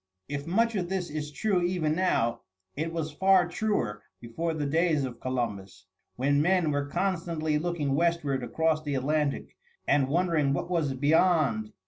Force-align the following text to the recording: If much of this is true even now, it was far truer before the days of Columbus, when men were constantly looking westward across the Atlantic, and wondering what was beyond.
If 0.27 0.47
much 0.47 0.73
of 0.73 0.89
this 0.89 1.11
is 1.11 1.29
true 1.31 1.61
even 1.61 1.93
now, 1.93 2.41
it 2.75 2.91
was 2.91 3.11
far 3.11 3.47
truer 3.47 4.01
before 4.19 4.55
the 4.55 4.65
days 4.65 5.03
of 5.03 5.19
Columbus, 5.19 5.85
when 6.15 6.41
men 6.41 6.71
were 6.71 6.87
constantly 6.87 7.59
looking 7.59 7.93
westward 7.93 8.41
across 8.43 8.81
the 8.81 8.95
Atlantic, 8.95 9.55
and 9.87 10.09
wondering 10.09 10.53
what 10.53 10.71
was 10.71 10.95
beyond. 10.95 11.73